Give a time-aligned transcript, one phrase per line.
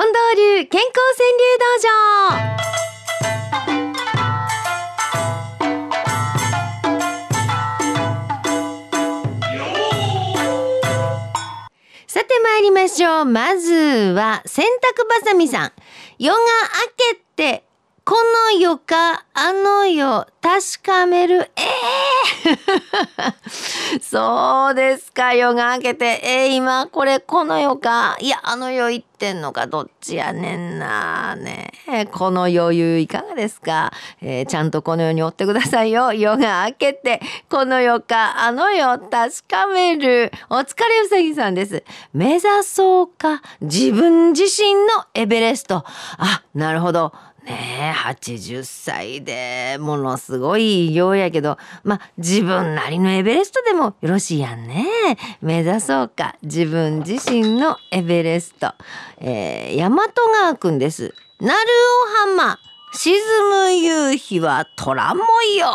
[0.00, 1.90] 近藤流健康川柳道場。
[12.06, 13.24] さて参りましょう。
[13.24, 15.72] まずは洗濯ばさみさん。
[16.20, 17.64] 夜が明けて
[18.04, 18.14] こ
[18.52, 21.48] の夜かあの世確かめる。
[21.54, 21.62] え
[22.44, 25.32] えー、 そうですか。
[25.32, 26.20] 夜が明けて。
[26.24, 28.16] えー、今これこの世か。
[28.18, 29.68] いやあの世行ってんのか。
[29.68, 31.70] どっちやねんなね。
[31.88, 36.12] えこの余裕いかがですか、えー、ちゃんとこの世におってくださいよ。
[36.12, 37.20] 夜が明けて。
[37.48, 38.40] この世か。
[38.40, 40.32] あの世確かめる。
[40.50, 41.84] お疲れうさぎさんです。
[42.12, 43.40] 目指そうか。
[43.60, 45.84] 自分自身のエベレスト。
[46.16, 47.12] あなるほど。
[47.48, 54.86] ねえ80歳でものすごい偉業やけどまあ自分なりのエベレストでもよろしいやんね。
[55.42, 56.36] 目指そうか。
[56.42, 58.72] 自分自身のエベレスト、
[59.18, 61.12] えー、大和川くんです。
[61.40, 62.58] 鳴尾浜
[62.94, 63.12] 沈
[63.50, 65.20] む夕日は虎も
[65.58, 65.68] よ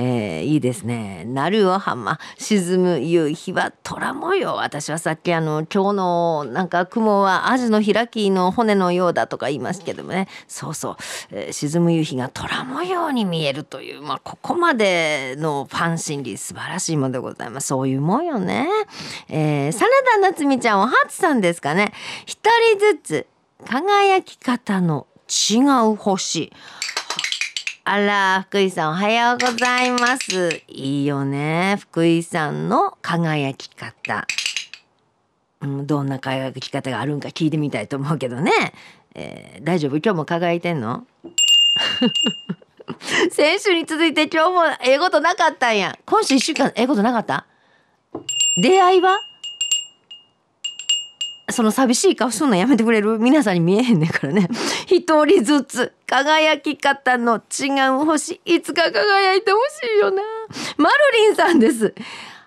[0.00, 1.24] えー、いいですね。
[1.26, 4.54] 鳴尾浜沈む夕日は虎模様。
[4.54, 10.28] 私はさっきあの今日のなんか雲はアジの開きの骨のようだとか言いますけどもね。
[10.46, 10.96] そうそう、
[11.32, 17.66] えー、沈む夕日が虎模様に見えるというまあここまでのファン心理素晴らしいものでございます。
[17.66, 18.68] そういうもんよね。
[19.28, 21.92] えー、真田夏美ちゃんお初さんですかね。
[22.24, 22.38] 一
[22.76, 23.26] 人ずつ
[23.66, 25.58] 輝き方の違
[25.90, 26.52] う星。
[27.90, 30.60] あら、福井さんおはようございます。
[30.68, 31.76] いいよね。
[31.80, 34.26] 福井さんの輝き方。
[35.62, 38.52] どんな輝き方があるんか聞いてみたいと思うけどね。
[39.14, 39.96] えー、大丈夫？
[39.96, 41.06] 今日も輝いてんの？
[43.32, 45.98] 先週に続いて今日もええことなかったんや。
[46.04, 47.46] 今週一週間ええことなかった？
[48.62, 49.18] 出会いは？
[51.58, 54.46] その寂しい顔すんのやめてくれる皆さんに見えへんねんからね。
[54.86, 60.22] 一人ずつ輝き方の違う星、いつか輝いてほしいよな。
[60.76, 61.92] マルリンさんです。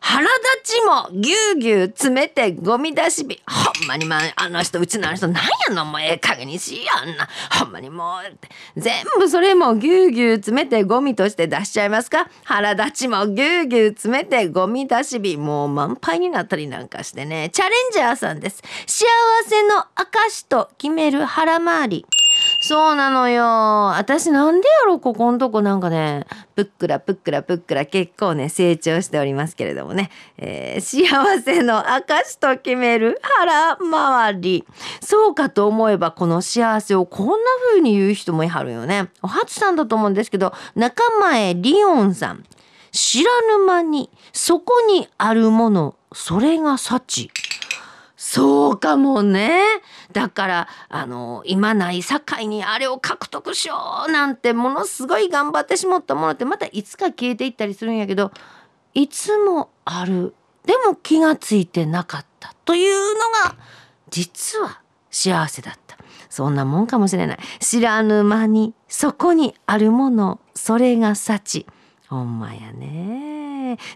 [0.00, 0.32] 腹立
[0.64, 3.40] ちもぎゅうぎゅう詰めてゴミ出し日。
[3.46, 7.28] ほんまにまあ、あの人、うちのあの人、なんやのもうええ加減にしやんな。
[7.58, 12.28] ほんまにもう、全部それもぎゅうぎゅう詰めてゴミとして出しちゃいますか？
[12.44, 15.36] 腹立ちもぎゅうぎゅう詰めてゴミ出し日。
[15.36, 17.50] もう満杯になったりなんかしてね。
[17.52, 18.62] チャレンジャーさんです。
[18.86, 19.06] 幸
[19.46, 22.06] せの証と決める腹回り。
[22.60, 23.44] そうなのよ。
[23.96, 26.26] 私なんでやろここんとこなんかね、
[26.56, 30.10] ぷっくらぷっくらぷっくら結構ね、成長しておりますけれどもね。
[30.38, 31.06] えー、幸
[31.40, 34.64] せの証と決める腹回り。
[35.00, 37.34] そうかと思えば、この幸せをこんな
[37.70, 39.08] 風に言う人もいはるよね。
[39.22, 42.44] お初さんだと思うんですけど、仲間へリオンさん。
[42.90, 47.30] 知らぬ間に、そこにあるもの、それが幸。
[48.30, 49.62] そうかもね。
[50.12, 58.30] だからあの今ない境にあれを獲得しようなんてものすごい頑張ってしまったものってまたいつか消えていったりするんやけど
[58.92, 60.34] いつもある。
[60.66, 63.56] でも気がついてなかったというのが
[64.10, 65.96] 実は幸せだった。
[66.28, 67.38] そんなもんかもしれない。
[67.60, 70.38] 知らぬ間にそこにあるもの。
[70.54, 71.64] それが幸。
[72.08, 73.37] ほんまやね。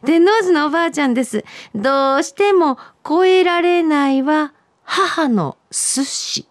[0.04, 1.44] 天王寺のおばあちゃんです
[1.74, 4.52] どうしても超えられないは
[4.84, 6.48] 母の寿司。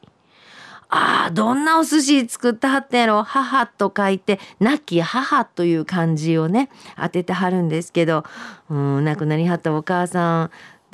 [0.93, 8.25] ああ、どんなお寿司作ってはったんやろ母と書いて、亡き母という漢字をね、当ててはるんですけど、
[8.69, 10.51] うん、亡くなりはったお母さん、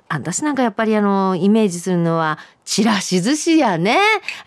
[0.07, 3.97] 私なんかやっぱりあの、イメージするのは、ちらし寿司やね。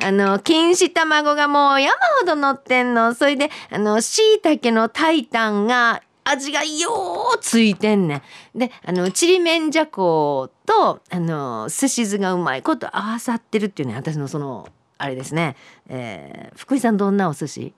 [0.03, 3.15] あの、錦糸卵がもう山ほど乗ってんの。
[3.15, 6.91] それで、あの、椎茸のタイタンが味がよ
[7.35, 8.23] うついてんね
[8.55, 8.59] ん。
[8.59, 14.69] で、あの、ちりめんじゃことあのすし酢がうまいこと合わさってるっていうね私のその
[14.99, 15.57] あれですね、
[15.89, 17.75] えー、福井さんどんなお寿司？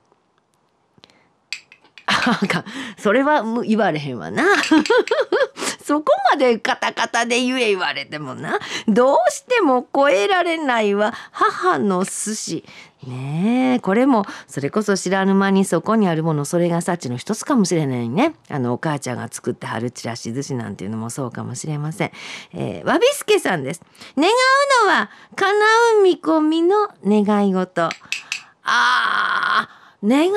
[2.07, 2.65] あか
[2.99, 4.45] それは言われへんわな。
[5.83, 8.59] そこまでカタカタで言え言われてもな。
[8.89, 11.13] どうしても超えられないわ。
[11.31, 12.65] 母の寿司。
[13.07, 16.45] ねえこれもそれこそ知らぬ間にそこにあるもの。
[16.45, 18.35] それが幸の一つかもしれないね。
[18.49, 22.13] あのお母ちゃんが作ってはるちらし寿司なんていうのもそうかもしれません、
[22.53, 23.83] えー、わびすけさんです。
[24.17, 25.53] 願うのは叶
[25.99, 27.89] う見込みの願い事。
[28.65, 30.33] あー願い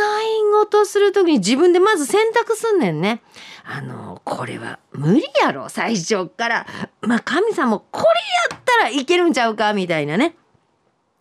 [0.54, 3.22] 事する時に自分でまず選択すんねんね
[3.64, 6.68] あのこれは無理やろ最初から
[7.02, 8.06] まあ神様これ
[8.56, 10.36] やったらいけるんちゃうかみたいなね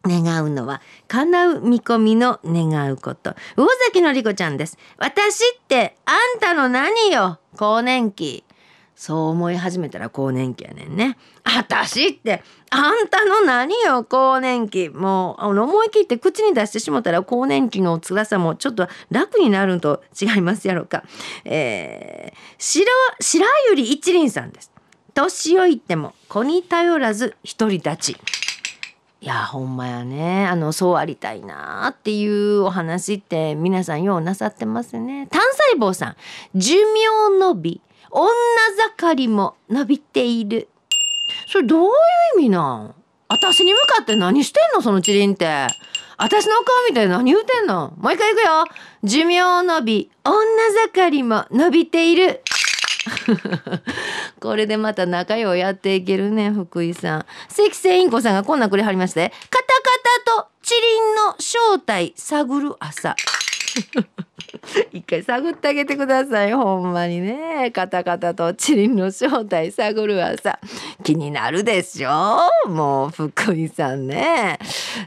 [0.06, 3.34] 願うのは叶う見込みの願うこと。
[3.56, 4.76] 魚崎のりこちゃんです。
[4.98, 8.44] 私ってあんたの何よ更年期。
[8.96, 11.16] そう思い始めたら更年期やねんね。
[11.44, 21.04] 私ってあんたの何よ更年期もうあの思い切って口に出してしもたら更年期の辛さもちょっと楽になるんと違いますやろか。
[21.44, 22.86] えー、白
[23.20, 24.70] 白百合一輪さんです。
[25.12, 28.16] 年老いても子に頼らず独り立ち。
[29.20, 35.26] いやほんまやねあのそうありたいなっていうお話って皆さんようなさってますね。
[35.30, 35.40] 単
[35.72, 36.16] 細胞さん
[36.54, 37.80] 寿命伸び
[38.16, 38.30] 女
[38.96, 40.68] 盛りも伸びている。
[41.48, 42.94] それどういう意味なん？
[43.28, 44.82] 私に向かって何してんの？
[44.82, 45.66] そのチリンって。
[46.16, 47.92] 私の顔見て何言うてんの？
[47.96, 48.64] もう一回行くよ。
[49.02, 50.34] 寿命伸び、女
[50.94, 52.42] 盛りも伸びている。
[54.40, 59.72] これでまた仲良うやっていけるね福井さん関星インコさんがこんなくれはりましてカタカ
[60.34, 63.14] タとチリンの正体探る朝
[64.92, 66.52] 一回探ってあげてください。
[66.52, 67.70] ほんまにね。
[67.72, 70.58] カタカタとチリンの正体探るはさ
[71.02, 72.68] 気になるでしょ？
[72.68, 74.58] もう福井さんね、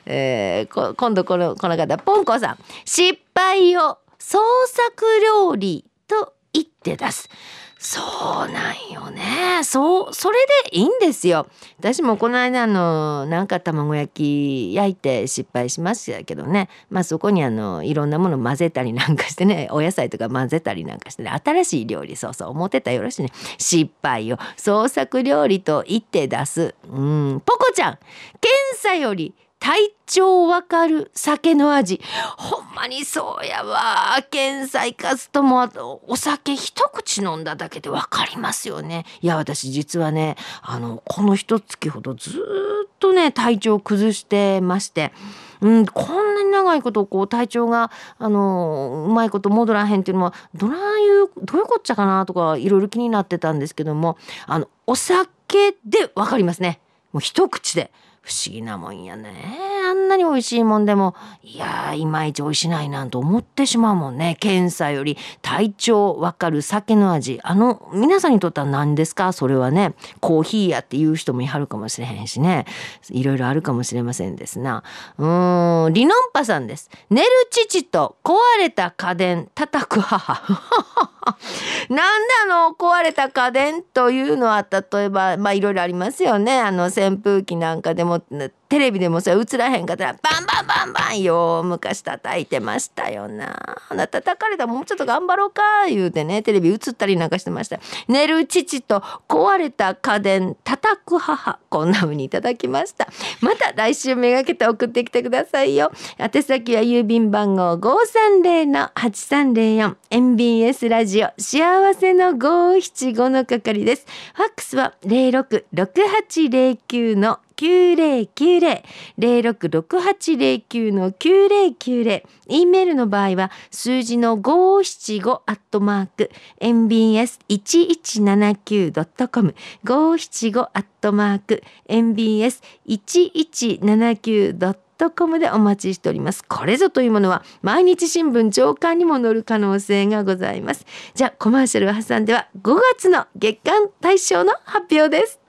[0.05, 2.57] えー、今度このこの方ポンコさん。
[2.85, 7.29] 失敗を創作料理と言って出す。
[7.79, 8.01] そ
[8.47, 9.61] うなんよね。
[9.63, 10.37] そうそれ
[10.71, 11.47] でいいんですよ。
[11.77, 16.69] 私もこの間のなんか卵焼き焼いて失敗しましたけどね。
[16.89, 23.29] まあそこにあのいろんなもの混ぜたりなんかしてね お野菜とか混ぜたりなんかしてね新しい料理そうそう思ってたよろしいね。
[23.57, 24.37] 失敗を。
[24.55, 26.73] 創作料理と言って出す。
[26.89, 27.41] うん。
[27.45, 27.99] ポコちゃん
[28.41, 31.99] 検査より体調わかる酒の味。
[32.37, 34.17] ほんまにそうやわ。
[34.29, 35.67] 検査かすとも
[36.07, 39.05] お酒一口飲んだだけでわかりますよね。
[39.21, 45.11] いや私実はねあのこの一月ほどずっとね体調崩してまして。
[45.59, 47.89] うん、こんなに長いことこう体調が
[48.19, 56.79] あのうまいこと戻らへんっていうのはどないうどういうこっちゃかなとかいろいろ気になってたんですけどもあのお酒でわかりますね。
[57.11, 57.91] もう一口で。
[58.27, 59.57] 不思議なもんやね。
[59.89, 64.35] あんなに美味しいもんでもいやいまいち美味しないなんと思ってしまうもんね。
[64.41, 67.39] 検査より体調わかる酒の味。
[67.41, 69.31] あの皆さんにとっては何ですか？
[69.31, 72.65] それはねコーヒーやっていう人もいはるかもしれへんしね。
[73.11, 74.83] いろいろあるかもしれませんですな。
[75.17, 76.89] うんリノンパさんです。
[77.09, 81.16] 寝る父と壊れた家電叩く母。
[81.89, 88.21] なんであの壊れた家電というのは例えばまあいろいろありますよねあの扇風機なんかでも
[88.69, 93.77] テレビでもさ映らへんかったらバンバンバンバンよ昔叩いてましたよな。
[93.89, 97.79] ほな叩かれたらもうちょっと頑張ろうか言うてねテレビ映ったりなんかしてました。
[98.07, 103.07] 寝る父と壊れた家電叩く母こんな風にいただきました。
[103.41, 105.91] また来週めがけて送ってきてくださいよ。
[106.17, 114.05] 宛先は郵便番号530 8304 MBS ラジオ幸せの575の係です。
[114.33, 118.83] ファックスは066809の9090
[119.17, 126.29] 066809の9090 E メールの場合は数字の575アットマーク。
[126.59, 131.63] mbs1179.com 575アットマーク。
[131.89, 136.43] mbs1179.com トコムでお待ちしております。
[136.43, 140.85] これぞというものは毎日新聞上刊にも載る可能性がございます。
[141.13, 145.46] じゃあコマーシャルを挟んでは5月の月間大賞の発表です。